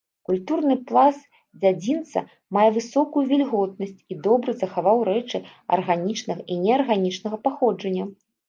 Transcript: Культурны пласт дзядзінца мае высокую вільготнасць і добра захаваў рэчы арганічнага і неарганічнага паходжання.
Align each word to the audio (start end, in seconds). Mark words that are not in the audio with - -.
Культурны 0.27 0.75
пласт 0.91 1.25
дзядзінца 1.65 2.23
мае 2.57 2.65
высокую 2.79 3.23
вільготнасць 3.33 3.99
і 4.15 4.19
добра 4.29 4.51
захаваў 4.65 4.97
рэчы 5.13 5.37
арганічнага 5.79 6.41
і 6.55 6.59
неарганічнага 6.67 7.37
паходжання. 7.49 8.05